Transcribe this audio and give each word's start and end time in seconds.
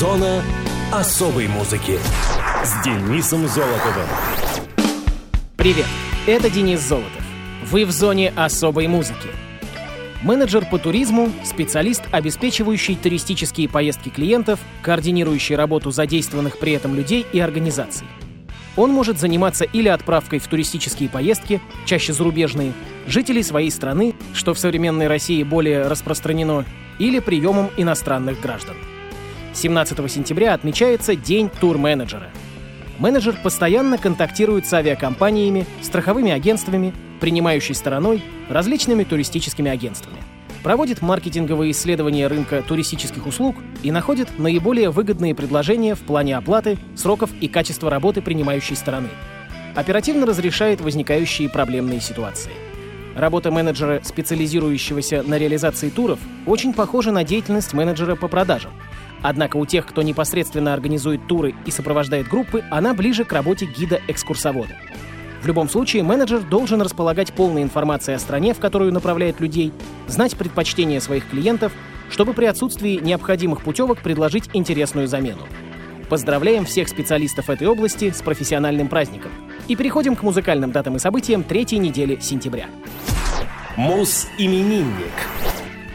Зона 0.00 0.42
особой 0.90 1.46
музыки 1.46 1.98
с 2.64 2.82
Денисом 2.82 3.46
Золотовым. 3.46 4.06
Привет, 5.58 5.84
это 6.26 6.48
Денис 6.48 6.80
Золотов. 6.80 7.22
Вы 7.70 7.84
в 7.84 7.90
зоне 7.90 8.32
особой 8.34 8.86
музыки. 8.86 9.28
Менеджер 10.22 10.64
по 10.64 10.78
туризму— 10.78 11.30
специалист, 11.44 12.04
обеспечивающий 12.12 12.96
туристические 12.96 13.68
поездки 13.68 14.08
клиентов, 14.08 14.58
координирующий 14.80 15.54
работу 15.54 15.90
задействованных 15.90 16.58
при 16.58 16.72
этом 16.72 16.94
людей 16.94 17.26
и 17.30 17.38
организаций. 17.38 18.06
Он 18.76 18.92
может 18.92 19.18
заниматься 19.18 19.66
или 19.66 19.88
отправкой 19.88 20.38
в 20.38 20.46
туристические 20.46 21.10
поездки, 21.10 21.60
чаще 21.84 22.14
зарубежные, 22.14 22.72
жителей 23.06 23.42
своей 23.42 23.70
страны, 23.70 24.14
что 24.32 24.54
в 24.54 24.58
современной 24.58 25.08
России 25.08 25.42
более 25.42 25.88
распространено, 25.88 26.64
или 26.98 27.18
приемом 27.18 27.68
иностранных 27.76 28.40
граждан. 28.40 28.76
17 29.52 30.10
сентября 30.10 30.54
отмечается 30.54 31.16
День 31.16 31.50
турменеджера. 31.50 32.30
Менеджер 32.98 33.36
постоянно 33.42 33.98
контактирует 33.98 34.66
с 34.66 34.72
авиакомпаниями, 34.72 35.66
страховыми 35.82 36.30
агентствами, 36.30 36.94
принимающей 37.20 37.74
стороной, 37.74 38.22
различными 38.48 39.04
туристическими 39.04 39.70
агентствами. 39.70 40.18
Проводит 40.62 41.00
маркетинговые 41.00 41.72
исследования 41.72 42.26
рынка 42.26 42.62
туристических 42.62 43.26
услуг 43.26 43.56
и 43.82 43.90
находит 43.90 44.38
наиболее 44.38 44.90
выгодные 44.90 45.34
предложения 45.34 45.94
в 45.94 46.00
плане 46.00 46.36
оплаты, 46.36 46.78
сроков 46.94 47.30
и 47.40 47.48
качества 47.48 47.90
работы 47.90 48.20
принимающей 48.20 48.76
стороны. 48.76 49.08
Оперативно 49.74 50.26
разрешает 50.26 50.80
возникающие 50.80 51.48
проблемные 51.48 52.00
ситуации. 52.00 52.52
Работа 53.16 53.50
менеджера, 53.50 54.00
специализирующегося 54.04 55.22
на 55.22 55.38
реализации 55.38 55.88
туров, 55.88 56.18
очень 56.46 56.74
похожа 56.74 57.10
на 57.10 57.24
деятельность 57.24 57.72
менеджера 57.72 58.14
по 58.14 58.28
продажам– 58.28 58.72
Однако 59.22 59.56
у 59.56 59.66
тех, 59.66 59.86
кто 59.86 60.02
непосредственно 60.02 60.72
организует 60.72 61.26
туры 61.26 61.54
и 61.66 61.70
сопровождает 61.70 62.28
группы, 62.28 62.64
она 62.70 62.94
ближе 62.94 63.24
к 63.24 63.32
работе 63.32 63.66
гида-экскурсовода. 63.66 64.74
В 65.42 65.46
любом 65.46 65.68
случае, 65.68 66.02
менеджер 66.02 66.40
должен 66.40 66.82
располагать 66.82 67.32
полной 67.32 67.62
информацией 67.62 68.16
о 68.16 68.18
стране, 68.18 68.52
в 68.52 68.58
которую 68.58 68.92
направляет 68.92 69.40
людей, 69.40 69.72
знать 70.06 70.36
предпочтения 70.36 71.00
своих 71.00 71.28
клиентов, 71.28 71.72
чтобы 72.10 72.34
при 72.34 72.44
отсутствии 72.44 73.00
необходимых 73.02 73.62
путевок 73.62 73.98
предложить 73.98 74.50
интересную 74.52 75.06
замену. 75.06 75.46
Поздравляем 76.10 76.64
всех 76.64 76.88
специалистов 76.88 77.48
этой 77.48 77.68
области 77.68 78.10
с 78.10 78.20
профессиональным 78.20 78.88
праздником. 78.88 79.30
И 79.68 79.76
переходим 79.76 80.16
к 80.16 80.22
музыкальным 80.22 80.72
датам 80.72 80.96
и 80.96 80.98
событиям 80.98 81.44
третьей 81.44 81.78
недели 81.78 82.18
сентября. 82.20 82.66
Мус-именинник. 83.76 85.14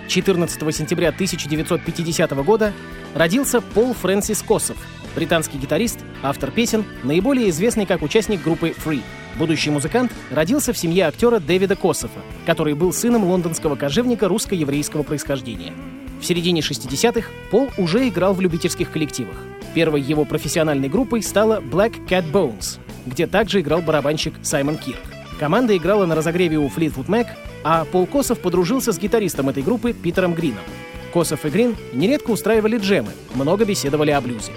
14 0.08 0.76
сентября 0.76 1.10
1950 1.10 2.32
года 2.46 2.74
родился 3.14 3.62
Пол 3.62 3.94
Фрэнсис 3.94 4.42
Косов, 4.42 4.78
британский 5.16 5.58
гитарист, 5.58 6.00
автор 6.22 6.52
песен, 6.52 6.86
наиболее 7.04 7.50
известный 7.50 7.86
как 7.86 8.02
участник 8.02 8.44
группы 8.44 8.70
Free. 8.70 9.02
Будущий 9.38 9.70
музыкант 9.70 10.14
родился 10.32 10.74
в 10.74 10.78
семье 10.78 11.08
актера 11.08 11.40
Дэвида 11.40 11.76
Кософа, 11.76 12.20
который 12.46 12.74
был 12.74 12.94
сыном 12.94 13.26
лондонского 13.26 13.76
кожевника 13.76 14.28
русско-еврейского 14.28 15.04
происхождения. 15.04 15.74
В 16.22 16.26
середине 16.26 16.62
60-х 16.62 17.30
Пол 17.52 17.70
уже 17.78 18.08
играл 18.08 18.34
в 18.34 18.42
любительских 18.42 18.92
коллективах. 18.92 19.36
Первой 19.74 20.02
его 20.02 20.24
профессиональной 20.24 20.88
группой 20.88 21.22
стала 21.22 21.60
Black 21.60 22.08
Cat 22.08 22.32
Bones, 22.32 22.80
где 23.06 23.28
также 23.28 23.60
играл 23.60 23.82
барабанщик 23.82 24.34
Саймон 24.42 24.78
Кирк. 24.78 25.02
Команда 25.38 25.76
играла 25.76 26.06
на 26.06 26.16
разогреве 26.16 26.58
у 26.58 26.68
Fleetwood 26.68 27.08
Mac, 27.08 27.28
а 27.66 27.84
Пол 27.84 28.06
Косов 28.06 28.40
подружился 28.40 28.94
с 28.94 29.00
гитаристом 29.00 29.50
этой 29.50 29.64
группы 29.64 29.92
Питером 29.92 30.36
Грином. 30.36 30.64
Косов 31.12 31.46
и 31.46 31.50
Грин 31.50 31.76
нередко 31.94 32.30
устраивали 32.30 32.78
джемы, 32.78 33.10
много 33.34 33.66
беседовали 33.66 34.12
о 34.12 34.22
блюзе. 34.22 34.52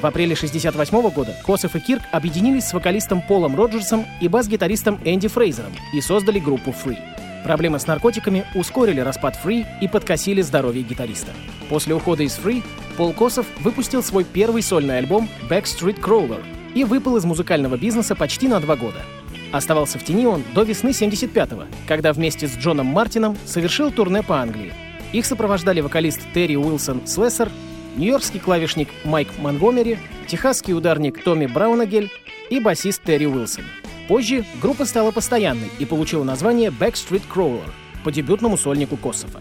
В 0.00 0.06
апреле 0.06 0.32
1968 0.34 1.14
года 1.14 1.36
Косов 1.44 1.76
и 1.76 1.80
Кирк 1.80 2.02
объединились 2.10 2.64
с 2.64 2.72
вокалистом 2.72 3.20
Полом 3.20 3.54
Роджерсом 3.54 4.06
и 4.22 4.28
бас-гитаристом 4.28 4.98
Энди 5.04 5.28
Фрейзером 5.28 5.72
и 5.92 6.00
создали 6.00 6.38
группу 6.38 6.70
Free. 6.70 6.98
Проблемы 7.44 7.78
с 7.78 7.86
наркотиками 7.86 8.46
ускорили 8.54 9.00
распад 9.00 9.38
Free 9.44 9.66
и 9.82 9.88
подкосили 9.88 10.40
здоровье 10.40 10.82
гитариста. 10.82 11.32
После 11.68 11.94
ухода 11.94 12.22
из 12.22 12.38
Free 12.38 12.62
Пол 12.96 13.12
Косов 13.12 13.46
выпустил 13.60 14.02
свой 14.02 14.24
первый 14.24 14.62
сольный 14.62 14.96
альбом 14.96 15.28
Backstreet 15.50 16.00
Crawler 16.00 16.42
и 16.74 16.84
выпал 16.84 17.18
из 17.18 17.24
музыкального 17.24 17.76
бизнеса 17.76 18.14
почти 18.14 18.48
на 18.48 18.58
два 18.60 18.76
года. 18.76 19.02
Оставался 19.54 20.00
в 20.00 20.04
тени 20.04 20.26
он 20.26 20.42
до 20.52 20.64
весны 20.64 20.88
75-го, 20.88 21.66
когда 21.86 22.12
вместе 22.12 22.48
с 22.48 22.56
Джоном 22.56 22.86
Мартином 22.86 23.38
совершил 23.46 23.92
турне 23.92 24.24
по 24.24 24.40
Англии. 24.40 24.72
Их 25.12 25.24
сопровождали 25.24 25.80
вокалист 25.80 26.18
Терри 26.34 26.56
Уилсон 26.56 27.06
Слессер, 27.06 27.52
нью-йоркский 27.94 28.40
клавишник 28.40 28.88
Майк 29.04 29.28
Монгомери, 29.38 29.96
техасский 30.26 30.74
ударник 30.74 31.22
Томми 31.22 31.46
Браунагель 31.46 32.10
и 32.50 32.58
басист 32.58 33.04
Терри 33.04 33.26
Уилсон. 33.26 33.62
Позже 34.08 34.44
группа 34.60 34.86
стала 34.86 35.12
постоянной 35.12 35.70
и 35.78 35.84
получила 35.84 36.24
название 36.24 36.70
Backstreet 36.70 37.22
Crawler 37.32 37.70
по 38.02 38.10
дебютному 38.10 38.56
сольнику 38.56 38.96
Кософа. 38.96 39.40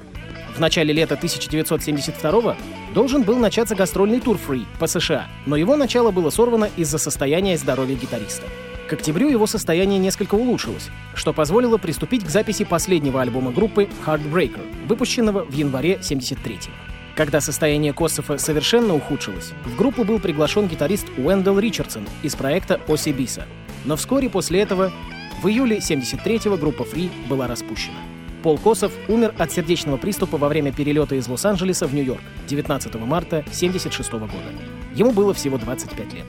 В 0.56 0.60
начале 0.60 0.94
лета 0.94 1.16
1972 1.16 2.56
должен 2.94 3.24
был 3.24 3.40
начаться 3.40 3.74
гастрольный 3.74 4.20
тур 4.20 4.38
Free 4.38 4.68
по 4.80 4.86
США, 4.86 5.26
но 5.48 5.56
его 5.56 5.76
начало 5.76 6.12
было 6.12 6.30
сорвано 6.30 6.70
из-за 6.78 7.00
состояния 7.00 7.58
здоровья 7.58 7.96
гитариста. 7.96 8.46
К 8.94 8.96
октябрю 8.96 9.28
его 9.28 9.48
состояние 9.48 9.98
несколько 9.98 10.36
улучшилось, 10.36 10.92
что 11.16 11.34
позволило 11.34 11.78
приступить 11.78 12.24
к 12.24 12.30
записи 12.30 12.64
последнего 12.64 13.24
альбома 13.24 13.52
группы 13.52 13.90
Heartbreaker, 14.06 14.88
выпущенного 14.88 15.46
в 15.46 15.52
январе 15.52 15.96
73-го. 15.96 16.72
Когда 17.16 17.42
состояние 17.42 17.92
Кософа 17.92 18.38
совершенно 18.38 18.94
ухудшилось, 18.94 19.54
в 19.66 19.76
группу 19.76 20.04
был 20.04 20.20
приглашен 20.20 20.68
гитарист 20.68 21.08
Уэндел 21.18 21.58
Ричардсон 21.58 22.08
из 22.22 22.36
проекта 22.36 22.80
Оси 22.88 23.10
Биса. 23.10 23.48
Но 23.84 23.96
вскоре 23.96 24.30
после 24.30 24.62
этого, 24.62 24.92
в 25.42 25.48
июле 25.48 25.78
73-го 25.78 26.58
группа 26.58 26.84
Free 26.84 27.10
была 27.28 27.48
распущена. 27.48 27.98
Пол 28.44 28.60
Косов 28.60 28.92
умер 29.08 29.34
от 29.40 29.52
сердечного 29.52 29.98
приступа 29.98 30.38
во 30.38 30.50
время 30.50 30.72
перелета 30.72 31.16
из 31.16 31.28
Лос-Анджелеса 31.28 31.88
в 31.88 31.96
Нью-Йорк 31.96 32.22
19 32.48 32.94
марта 32.94 33.38
1976 33.40 34.12
года. 34.12 34.54
Ему 34.94 35.14
было 35.14 35.34
всего 35.34 35.58
25 35.58 36.14
лет. 36.14 36.28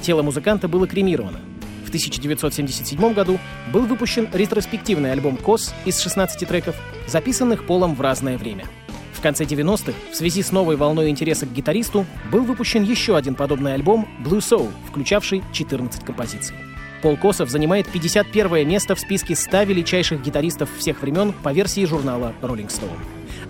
Тело 0.00 0.22
музыканта 0.22 0.66
было 0.66 0.86
кремировано, 0.86 1.40
в 1.86 1.88
1977 1.88 3.14
году 3.14 3.38
был 3.72 3.86
выпущен 3.86 4.28
ретроспективный 4.32 5.12
альбом 5.12 5.36
«Кос» 5.36 5.72
из 5.84 6.00
16 6.00 6.46
треков, 6.46 6.76
записанных 7.06 7.64
Полом 7.66 7.94
в 7.94 8.00
разное 8.00 8.36
время. 8.36 8.66
В 9.12 9.20
конце 9.22 9.44
90-х, 9.44 9.92
в 10.12 10.14
связи 10.14 10.42
с 10.42 10.52
новой 10.52 10.76
волной 10.76 11.08
интереса 11.08 11.46
к 11.46 11.52
гитаристу, 11.52 12.04
был 12.30 12.42
выпущен 12.42 12.82
еще 12.82 13.16
один 13.16 13.34
подобный 13.34 13.74
альбом 13.74 14.08
«Blue 14.22 14.38
Soul», 14.38 14.70
включавший 14.90 15.42
14 15.52 16.04
композиций. 16.04 16.54
Пол 17.02 17.16
Косов 17.16 17.50
занимает 17.50 17.90
51 17.90 18.68
место 18.68 18.94
в 18.94 19.00
списке 19.00 19.36
100 19.36 19.62
величайших 19.62 20.22
гитаристов 20.22 20.68
всех 20.76 21.00
времен 21.00 21.32
по 21.32 21.52
версии 21.52 21.84
журнала 21.84 22.34
Rolling 22.42 22.68
Stone. 22.68 22.98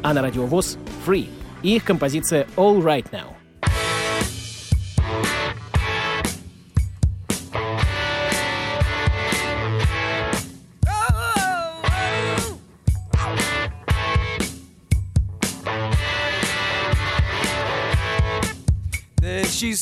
А 0.02 0.14
на 0.14 0.22
радиовоз 0.22 0.78
«Free» 1.06 1.28
и 1.62 1.76
их 1.76 1.84
композиция 1.84 2.46
«All 2.56 2.82
Right 2.82 3.10
Now». 3.10 3.45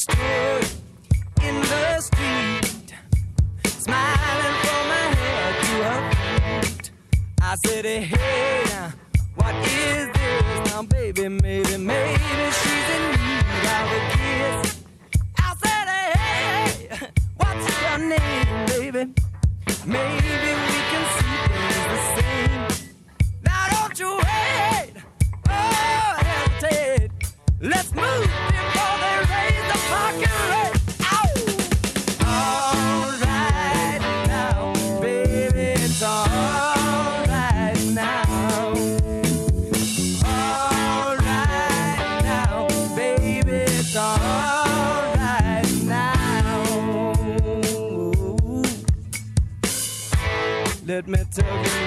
Podcast. 0.06 0.33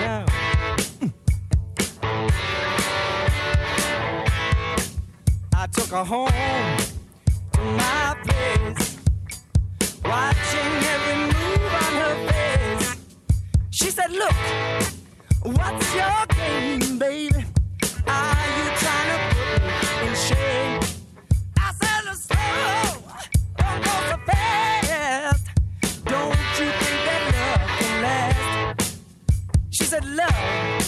I 0.09 0.23
took 5.73 5.89
her 5.89 6.05
home 6.05 6.29
to 7.51 7.61
my 7.61 8.15
place, 8.23 8.97
watching 10.05 10.83
every 10.93 11.17
move 11.25 11.73
on 11.73 11.93
her 12.01 12.15
face. 12.31 12.95
She 13.71 13.89
said, 13.89 14.11
Look, 14.11 14.31
what's 15.43 15.93
your 15.93 16.25
game, 16.27 16.97
baby? 16.97 17.43
Said 29.87 30.03
love. 30.17 30.86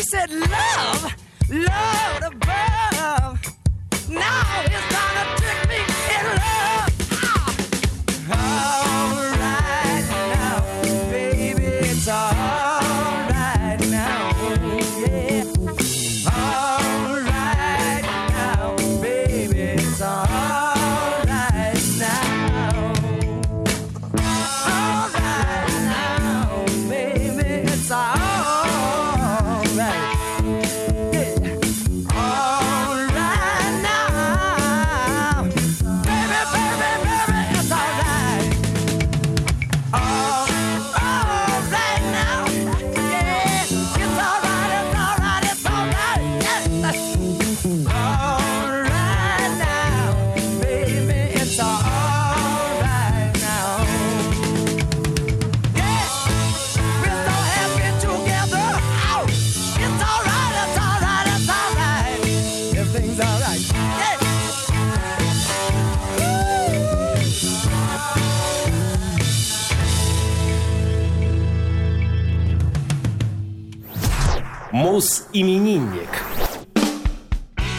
He 0.00 0.04
said, 0.06 0.30
Love, 0.30 1.14
Lord 1.50 2.32
above, 2.32 3.38
now 4.08 4.62
is 4.64 4.89
Мус-именинник. 74.80 76.08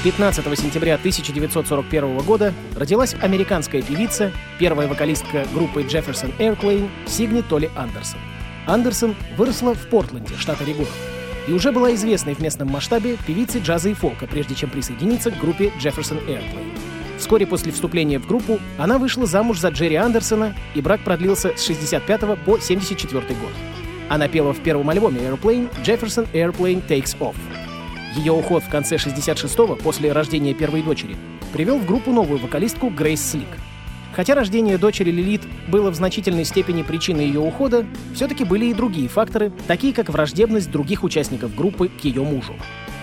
15 0.03 0.59
сентября 0.59 0.93
1941 0.97 2.19
года 2.19 2.53
родилась 2.75 3.15
американская 3.19 3.81
певица, 3.81 4.31
первая 4.59 4.87
вокалистка 4.87 5.47
группы 5.51 5.81
Jefferson 5.81 6.31
Airplane 6.37 6.91
Сигни 7.07 7.41
Толи 7.41 7.71
Андерсон. 7.75 8.19
Андерсон 8.67 9.15
выросла 9.35 9.73
в 9.73 9.87
Портленде, 9.87 10.35
штат 10.37 10.61
Орегон, 10.61 10.85
и 11.47 11.53
уже 11.53 11.71
была 11.71 11.91
известной 11.95 12.35
в 12.35 12.39
местном 12.39 12.67
масштабе 12.67 13.17
певицей 13.25 13.61
джаза 13.61 13.89
и 13.89 13.95
фолка, 13.95 14.27
прежде 14.27 14.53
чем 14.53 14.69
присоединиться 14.69 15.31
к 15.31 15.39
группе 15.39 15.73
Jefferson 15.79 16.23
Airplane. 16.27 16.77
Вскоре 17.17 17.47
после 17.47 17.71
вступления 17.71 18.19
в 18.19 18.27
группу 18.27 18.59
она 18.77 18.99
вышла 18.99 19.25
замуж 19.25 19.57
за 19.57 19.69
Джерри 19.69 19.95
Андерсона, 19.95 20.55
и 20.75 20.81
брак 20.81 21.03
продлился 21.03 21.57
с 21.57 21.65
65 21.65 22.43
по 22.45 22.59
74 22.59 23.25
год. 23.27 23.70
Она 24.11 24.27
пела 24.27 24.53
в 24.53 24.59
первом 24.59 24.89
альбоме 24.89 25.21
Airplane 25.21 25.69
Jefferson 25.85 26.27
Airplane 26.33 26.85
Takes 26.85 27.17
Off. 27.19 27.37
Ее 28.17 28.33
уход 28.33 28.61
в 28.61 28.69
конце 28.69 28.97
66-го, 28.97 29.77
после 29.77 30.11
рождения 30.11 30.53
первой 30.53 30.81
дочери, 30.81 31.15
привел 31.53 31.77
в 31.77 31.85
группу 31.85 32.11
новую 32.11 32.37
вокалистку 32.37 32.89
Грейс 32.89 33.21
Слик. 33.25 33.47
Хотя 34.13 34.35
рождение 34.35 34.77
дочери 34.77 35.11
Лилит 35.11 35.43
было 35.69 35.91
в 35.91 35.95
значительной 35.95 36.43
степени 36.43 36.83
причиной 36.83 37.27
ее 37.27 37.39
ухода, 37.39 37.85
все-таки 38.13 38.43
были 38.43 38.65
и 38.65 38.73
другие 38.73 39.07
факторы, 39.07 39.53
такие 39.65 39.93
как 39.93 40.09
враждебность 40.09 40.69
других 40.69 41.05
участников 41.05 41.55
группы 41.55 41.87
к 41.87 42.03
ее 42.03 42.23
мужу. 42.23 42.55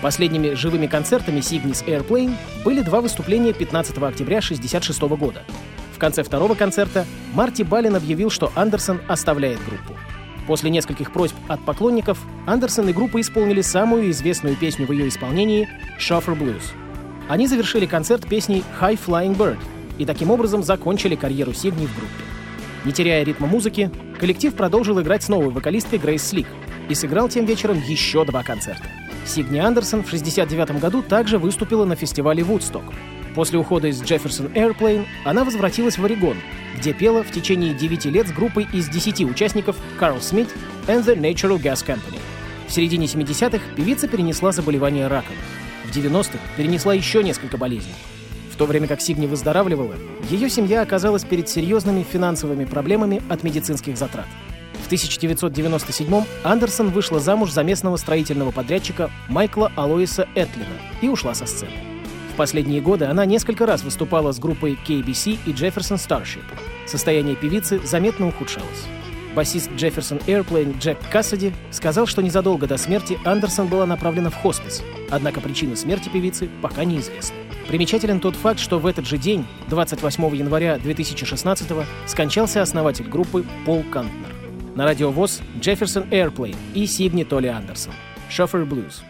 Последними 0.03 0.53
живыми 0.53 0.85
концертами 0.85 1.41
Сигнис 1.41 1.81
Airplane 1.87 2.35
были 2.63 2.81
два 2.81 3.01
выступления 3.01 3.53
15 3.53 3.97
октября 3.97 4.37
1966 4.37 5.01
года. 5.17 5.41
В 5.91 5.97
конце 5.97 6.21
второго 6.21 6.53
концерта 6.53 7.07
Марти 7.33 7.63
Балин 7.63 7.95
объявил, 7.95 8.29
что 8.29 8.51
Андерсон 8.55 9.01
оставляет 9.07 9.57
группу. 9.65 9.95
После 10.49 10.71
нескольких 10.71 11.11
просьб 11.13 11.35
от 11.47 11.63
поклонников 11.63 12.17
Андерсон 12.47 12.89
и 12.89 12.91
группа 12.91 13.21
исполнили 13.21 13.61
самую 13.61 14.09
известную 14.09 14.55
песню 14.55 14.87
в 14.87 14.91
ее 14.91 15.07
исполнении 15.07 15.69
«Shoffer 15.99 16.35
Blues». 16.35 16.63
Они 17.27 17.45
завершили 17.45 17.85
концерт 17.85 18.27
песней 18.27 18.63
«High 18.81 18.99
Flying 18.99 19.37
Bird», 19.37 19.59
и 19.99 20.05
таким 20.05 20.31
образом 20.31 20.63
закончили 20.63 21.13
карьеру 21.13 21.53
Сигни 21.53 21.85
в 21.85 21.95
группе. 21.95 22.23
Не 22.83 22.91
теряя 22.91 23.23
ритма 23.23 23.45
музыки, 23.45 23.91
коллектив 24.19 24.55
продолжил 24.55 24.99
играть 24.99 25.21
с 25.21 25.29
новой 25.29 25.51
вокалисткой 25.51 25.99
Грейс 25.99 26.23
Слик 26.23 26.47
и 26.89 26.95
сыграл 26.95 27.29
тем 27.29 27.45
вечером 27.45 27.79
еще 27.87 28.25
два 28.25 28.41
концерта. 28.41 28.85
Сигни 29.27 29.59
Андерсон 29.59 30.01
в 30.01 30.07
1969 30.07 30.81
году 30.81 31.03
также 31.03 31.37
выступила 31.37 31.85
на 31.85 31.95
фестивале 31.95 32.41
Вудсток. 32.41 32.85
После 33.39 33.57
ухода 33.57 33.87
из 33.87 34.01
Jefferson 34.01 34.51
Airplane 34.53 35.05
она 35.23 35.45
возвратилась 35.45 35.97
в 35.97 36.03
Орегон, 36.03 36.35
где 36.77 36.91
пела 36.91 37.23
в 37.23 37.31
течение 37.31 37.73
9 37.73 38.03
лет 38.07 38.27
с 38.27 38.33
группой 38.33 38.67
из 38.73 38.89
10 38.89 39.21
участников 39.21 39.77
Карл 39.97 40.19
Смит 40.19 40.49
and 40.87 41.05
the 41.05 41.15
Natural 41.17 41.57
Gas 41.57 41.85
Company. 41.87 42.19
В 42.67 42.73
середине 42.73 43.05
70-х 43.05 43.63
певица 43.77 44.09
перенесла 44.09 44.51
заболевание 44.51 45.07
раком. 45.07 45.37
В 45.85 45.95
90-х 45.95 46.37
перенесла 46.57 46.93
еще 46.93 47.23
несколько 47.23 47.55
болезней 47.55 47.95
то 48.57 48.65
время 48.65 48.89
как 48.89 48.99
Сигни 48.99 49.25
выздоравливала, 49.25 49.95
ее 50.29 50.49
семья 50.49 50.81
оказалась 50.81 51.23
перед 51.23 51.47
серьезными 51.47 52.03
финансовыми 52.03 52.65
проблемами 52.65 53.23
от 53.29 53.43
медицинских 53.43 53.97
затрат. 53.97 54.27
В 54.83 54.87
1997 54.87 56.25
Андерсон 56.43 56.89
вышла 56.89 57.21
замуж 57.21 57.51
за 57.51 57.63
местного 57.63 57.95
строительного 57.95 58.51
подрядчика 58.51 59.09
Майкла 59.29 59.71
Алоиса 59.77 60.27
Этлина 60.35 60.75
и 61.01 61.07
ушла 61.07 61.33
со 61.33 61.45
сцены. 61.45 61.88
Последние 62.39 62.79
годы 62.79 63.03
она 63.03 63.25
несколько 63.25 63.65
раз 63.65 63.83
выступала 63.83 64.31
с 64.31 64.39
группой 64.39 64.79
KBC 64.87 65.39
и 65.45 65.51
Jefferson 65.51 65.97
Starship. 65.97 66.45
Состояние 66.87 67.35
певицы 67.35 67.81
заметно 67.85 68.29
ухудшалось. 68.29 68.85
Басист 69.35 69.69
Jefferson 69.71 70.23
Airplane 70.25 70.79
Джек 70.79 70.97
Кассади 71.11 71.51
сказал, 71.69 72.05
что 72.05 72.21
незадолго 72.21 72.65
до 72.65 72.77
смерти 72.77 73.19
Андерсон 73.25 73.67
была 73.67 73.85
направлена 73.85 74.29
в 74.29 74.35
хоспис, 74.35 74.81
однако 75.09 75.41
причина 75.41 75.75
смерти 75.75 76.07
певицы 76.07 76.49
пока 76.61 76.85
неизвестна. 76.85 77.35
Примечателен 77.67 78.21
тот 78.21 78.37
факт, 78.37 78.61
что 78.61 78.79
в 78.79 78.85
этот 78.85 79.05
же 79.05 79.17
день, 79.17 79.45
28 79.67 80.37
января 80.37 80.77
2016 80.77 81.67
скончался 82.05 82.61
основатель 82.61 83.09
группы 83.09 83.45
Пол 83.65 83.83
Кантнер. 83.91 84.33
На 84.75 84.85
радиовоз 84.85 85.41
Jefferson 85.59 86.09
Airplane 86.09 86.55
и 86.73 86.85
Сидни 86.85 87.25
Толли 87.25 87.47
Андерсон. 87.47 87.91
Шофер 88.29 88.61
Blues. 88.61 89.03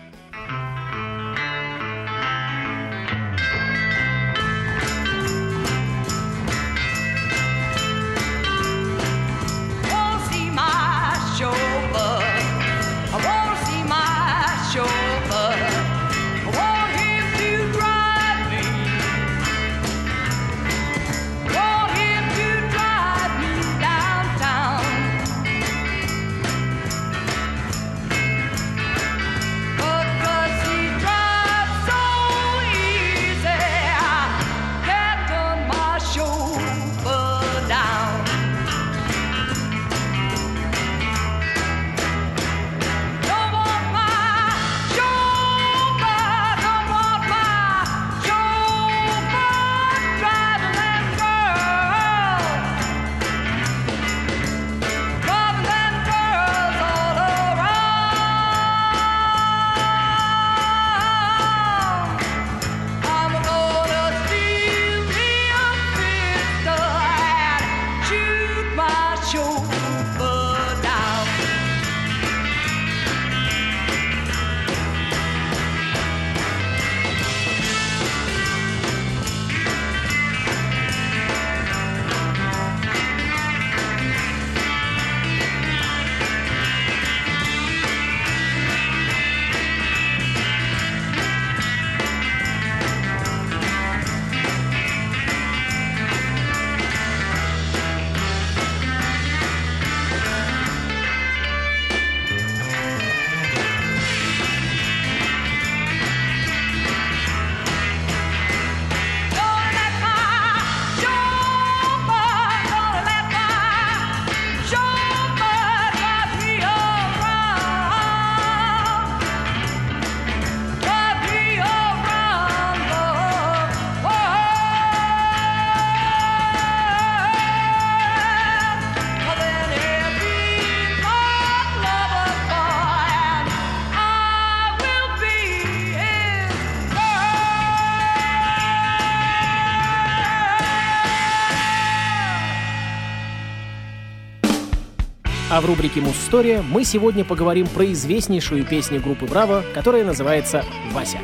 Рубрике 145.70 146.02
«Муз-история» 146.02 146.64
мы 146.64 146.84
сегодня 146.84 147.24
поговорим 147.24 147.68
про 147.68 147.86
известнейшую 147.92 148.66
песню 148.66 149.00
группы 149.00 149.28
«Браво», 149.28 149.64
которая 149.76 150.04
называется 150.04 150.66
«Вася». 150.94 151.20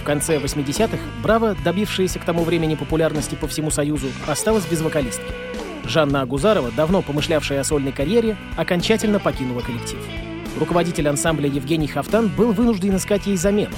В 0.00 0.02
конце 0.02 0.38
80-х 0.38 0.96
«Браво», 1.22 1.54
добившаяся 1.62 2.18
к 2.18 2.24
тому 2.24 2.42
времени 2.42 2.74
популярности 2.74 3.34
по 3.34 3.46
всему 3.46 3.70
Союзу, 3.70 4.06
осталась 4.26 4.64
без 4.64 4.80
вокалистки. 4.80 5.26
Жанна 5.84 6.22
Агузарова, 6.22 6.70
давно 6.70 7.02
помышлявшая 7.02 7.60
о 7.60 7.64
сольной 7.64 7.92
карьере, 7.92 8.38
окончательно 8.56 9.18
покинула 9.18 9.60
коллектив. 9.60 9.98
Руководитель 10.58 11.08
ансамбля 11.08 11.50
Евгений 11.50 11.86
Хафтан 11.86 12.28
был 12.28 12.52
вынужден 12.52 12.96
искать 12.96 13.26
ей 13.26 13.36
замену. 13.36 13.76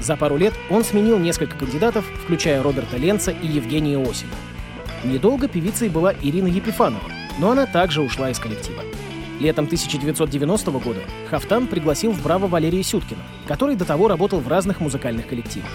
За 0.00 0.16
пару 0.16 0.38
лет 0.38 0.54
он 0.70 0.82
сменил 0.82 1.18
несколько 1.18 1.58
кандидатов, 1.58 2.06
включая 2.24 2.62
Роберта 2.62 2.96
Ленца 2.96 3.32
и 3.32 3.46
Евгения 3.46 3.98
Осина. 3.98 4.32
Недолго 5.04 5.46
певицей 5.46 5.90
была 5.90 6.14
Ирина 6.22 6.48
Епифанова, 6.48 7.10
но 7.38 7.50
она 7.50 7.66
также 7.66 8.00
ушла 8.00 8.30
из 8.30 8.38
коллектива. 8.38 8.82
Летом 9.40 9.66
1990 9.66 10.70
года 10.72 11.00
Хафтан 11.28 11.66
пригласил 11.66 12.12
в 12.12 12.22
«Браво» 12.22 12.46
Валерия 12.46 12.82
Сюткина, 12.82 13.20
который 13.46 13.76
до 13.76 13.84
того 13.84 14.08
работал 14.08 14.40
в 14.40 14.48
разных 14.48 14.80
музыкальных 14.80 15.26
коллективах. 15.26 15.68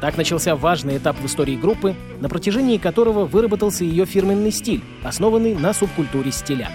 Так 0.00 0.16
начался 0.16 0.54
важный 0.54 0.98
этап 0.98 1.18
в 1.18 1.26
истории 1.26 1.56
группы, 1.56 1.96
на 2.20 2.28
протяжении 2.28 2.78
которого 2.78 3.24
выработался 3.26 3.84
ее 3.84 4.06
фирменный 4.06 4.52
стиль, 4.52 4.82
основанный 5.02 5.56
на 5.56 5.74
субкультуре 5.74 6.30
стиля. 6.30 6.70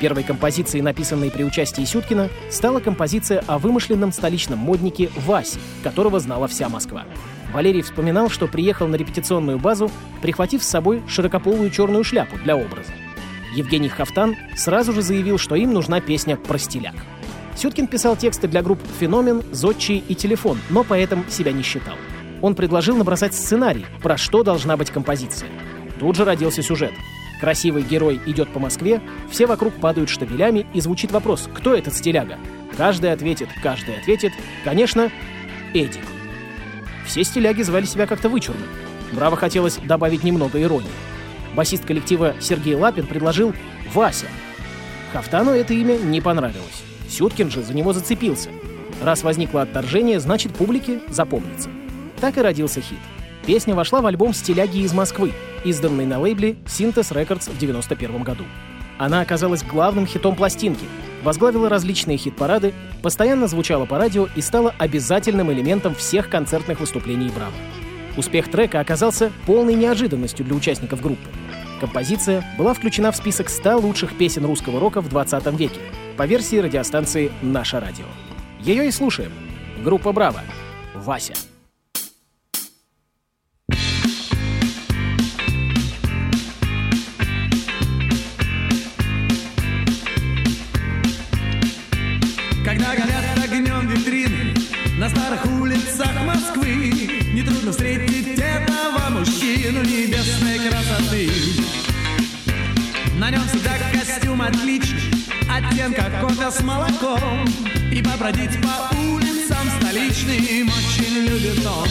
Первой 0.00 0.22
композицией, 0.22 0.82
написанной 0.82 1.30
при 1.30 1.42
участии 1.42 1.84
Сюткина, 1.84 2.28
стала 2.48 2.78
композиция 2.78 3.42
о 3.48 3.58
вымышленном 3.58 4.12
столичном 4.12 4.60
моднике 4.60 5.10
Васе, 5.26 5.58
которого 5.82 6.20
знала 6.20 6.46
вся 6.46 6.68
Москва. 6.68 7.04
Валерий 7.52 7.82
вспоминал, 7.82 8.30
что 8.30 8.46
приехал 8.46 8.86
на 8.86 8.94
репетиционную 8.94 9.58
базу, 9.58 9.90
прихватив 10.22 10.62
с 10.62 10.68
собой 10.68 11.02
широкополую 11.08 11.70
черную 11.70 12.04
шляпу 12.04 12.38
для 12.38 12.56
образа. 12.56 12.92
Евгений 13.54 13.88
Хафтан 13.88 14.36
сразу 14.56 14.92
же 14.92 15.02
заявил, 15.02 15.38
что 15.38 15.54
им 15.54 15.72
нужна 15.72 16.00
песня 16.00 16.36
про 16.36 16.58
стиляк. 16.58 16.94
Сюткин 17.56 17.88
писал 17.88 18.16
тексты 18.16 18.48
для 18.48 18.62
групп 18.62 18.78
«Феномен», 18.98 19.42
«Зодчий» 19.52 20.02
и 20.08 20.14
«Телефон», 20.14 20.58
но 20.70 20.84
поэтом 20.84 21.28
себя 21.28 21.52
не 21.52 21.62
считал. 21.62 21.96
Он 22.40 22.54
предложил 22.54 22.96
набросать 22.96 23.34
сценарий, 23.34 23.84
про 24.02 24.16
что 24.16 24.42
должна 24.42 24.76
быть 24.76 24.90
композиция. 24.90 25.50
Тут 25.98 26.16
же 26.16 26.24
родился 26.24 26.62
сюжет. 26.62 26.92
Красивый 27.40 27.82
герой 27.82 28.20
идет 28.26 28.50
по 28.52 28.58
Москве, 28.58 29.00
все 29.30 29.46
вокруг 29.46 29.74
падают 29.74 30.08
штабелями, 30.08 30.66
и 30.72 30.80
звучит 30.80 31.10
вопрос, 31.10 31.48
кто 31.52 31.74
этот 31.74 31.94
стиляга? 31.94 32.38
Каждый 32.76 33.12
ответит, 33.12 33.48
каждый 33.62 33.96
ответит, 33.96 34.32
конечно, 34.64 35.10
Эдик. 35.74 36.04
Все 37.06 37.24
стиляги 37.24 37.62
звали 37.62 37.84
себя 37.84 38.06
как-то 38.06 38.28
вычурно. 38.28 38.62
Браво 39.12 39.36
хотелось 39.36 39.76
добавить 39.76 40.22
немного 40.22 40.62
иронии. 40.62 40.90
Басист 41.54 41.84
коллектива 41.84 42.34
Сергей 42.40 42.74
Лапин 42.74 43.06
предложил 43.06 43.52
Вася. 43.92 44.26
Хафтану 45.12 45.50
это 45.50 45.74
имя 45.74 45.96
не 45.96 46.20
понравилось. 46.20 46.82
Сюткин 47.08 47.50
же 47.50 47.62
за 47.62 47.74
него 47.74 47.92
зацепился. 47.92 48.50
Раз 49.02 49.22
возникло 49.22 49.62
отторжение, 49.62 50.20
значит 50.20 50.54
публике 50.54 51.00
запомнится. 51.08 51.68
Так 52.20 52.38
и 52.38 52.42
родился 52.42 52.80
хит. 52.80 52.98
Песня 53.46 53.74
вошла 53.74 54.00
в 54.00 54.06
альбом 54.06 54.34
«Стиляги 54.34 54.78
из 54.78 54.92
Москвы», 54.92 55.32
изданный 55.64 56.06
на 56.06 56.20
лейбле 56.20 56.56
Synthes 56.66 57.12
Records 57.12 57.48
в 57.48 57.56
1991 57.56 58.22
году. 58.22 58.44
Она 58.98 59.22
оказалась 59.22 59.64
главным 59.64 60.06
хитом 60.06 60.36
пластинки, 60.36 60.84
возглавила 61.22 61.68
различные 61.68 62.18
хит-парады, 62.18 62.74
постоянно 63.02 63.48
звучала 63.48 63.86
по 63.86 63.98
радио 63.98 64.28
и 64.36 64.42
стала 64.42 64.74
обязательным 64.78 65.50
элементом 65.50 65.94
всех 65.94 66.28
концертных 66.28 66.80
выступлений 66.80 67.30
«Браво». 67.34 67.54
Успех 68.16 68.50
трека 68.50 68.80
оказался 68.80 69.32
полной 69.46 69.74
неожиданностью 69.74 70.44
для 70.44 70.54
участников 70.54 71.00
группы. 71.00 71.28
Композиция 71.80 72.44
была 72.58 72.74
включена 72.74 73.10
в 73.10 73.16
список 73.16 73.48
100 73.48 73.78
лучших 73.78 74.16
песен 74.18 74.44
русского 74.44 74.78
рока 74.78 75.00
в 75.00 75.08
20 75.08 75.46
веке 75.58 75.80
по 76.18 76.26
версии 76.26 76.56
радиостанции 76.56 77.32
«Наше 77.40 77.80
радио». 77.80 78.04
Ее 78.60 78.86
и 78.86 78.90
слушаем. 78.90 79.32
Группа 79.82 80.12
«Браво». 80.12 80.42
Вася. 80.94 81.32
Очень 110.76 111.14
любит 111.26 111.66
он. 111.66 111.88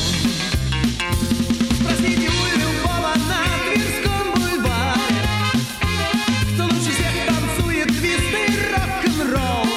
Спросите 1.79 2.29
у 2.29 2.43
на 3.27 3.41
Тверском 3.73 4.25
бульваре, 4.35 5.23
кто 6.53 6.63
лучше 6.63 6.91
всех 6.91 7.15
танцует 7.27 7.87
твист 7.87 8.31
рок-н-ролл. 8.71 9.67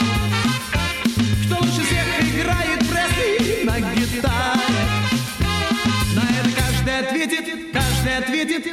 Кто 1.46 1.54
лучше 1.64 1.82
всех 1.84 2.06
играет 2.34 2.80
Пресли 2.88 3.64
на 3.64 3.80
гитаре? 3.80 4.82
На 6.14 6.22
это 6.22 6.50
каждый 6.56 6.98
ответит, 6.98 7.46
каждый 7.72 8.16
ответит. 8.18 8.64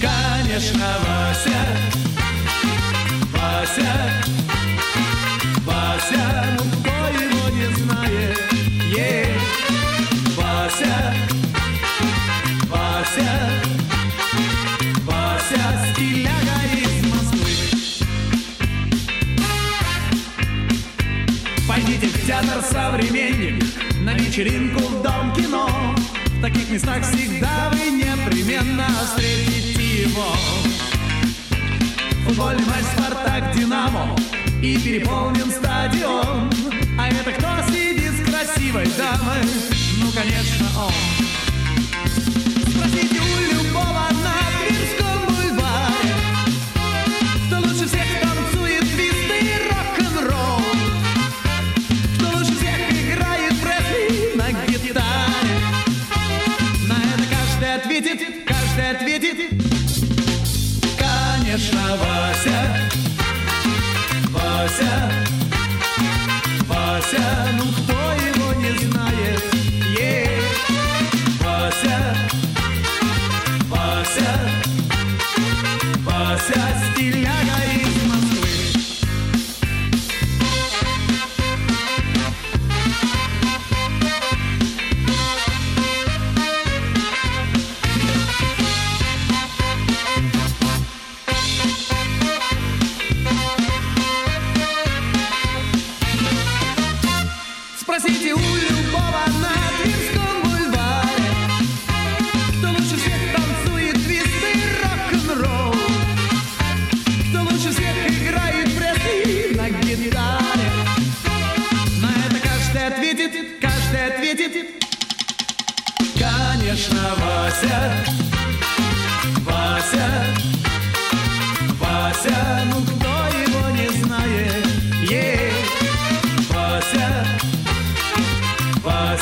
Конечно, 0.00 0.86
Вася, 1.06 1.60
Вася, 3.32 3.92
Вася, 5.64 6.24
театр 22.26 22.62
«Современник», 22.62 23.62
на 24.00 24.14
вечеринку 24.14 24.80
в 24.80 25.02
Дом 25.02 25.32
кино. 25.34 25.68
В 26.26 26.42
таких 26.42 26.70
местах 26.70 27.02
всегда 27.02 27.70
вы 27.70 27.90
непременно 27.90 28.88
встретите 29.04 30.02
его. 30.02 30.34
Футбольный 32.26 32.64
матч 32.64 32.84
«Спартак», 32.96 33.54
«Динамо» 33.54 34.16
и 34.62 34.78
переполнен 34.78 35.50
стадион. 35.50 36.50
А 36.98 37.08
это 37.08 37.30
кто 37.32 37.72
сидит 37.72 38.12
с 38.12 38.30
красивой 38.30 38.86
дамой? 38.96 39.42
Ну, 40.00 40.10
конечно, 40.12 40.66
он. 40.86 41.13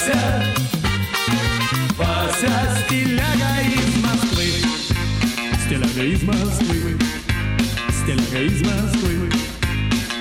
Вася, 0.03 0.45
Вася, 1.97 2.85
стиляга 2.87 3.61
из 3.63 4.03
Москвы. 4.03 4.47
Стиляга 5.65 6.03
из 6.03 6.23
Москвы, 6.25 6.99
стиляга 7.91 8.43
из 8.43 8.63
Москвы, 8.63 9.31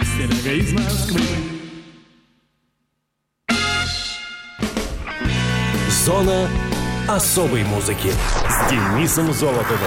стиляга 0.03 0.51
из 0.51 0.73
Москвы. 0.73 1.21
Зона 6.05 6.47
особой 7.07 7.63
музыки 7.63 8.11
с 8.49 8.69
Денисом 8.69 9.33
Золотовым. 9.33 9.79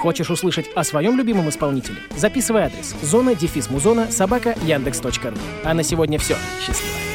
Хочешь 0.00 0.30
услышать 0.30 0.68
о 0.74 0.82
своем 0.82 1.16
любимом 1.16 1.48
исполнителе? 1.48 1.98
Записывай 2.16 2.62
адрес 2.62 2.92
зона 3.02 3.36
дефис 3.36 3.70
музона 3.70 4.10
собака 4.10 4.56
яндекс.ру. 4.64 5.38
А 5.62 5.74
на 5.74 5.84
сегодня 5.84 6.18
все. 6.18 6.36
Счастливо. 6.66 7.09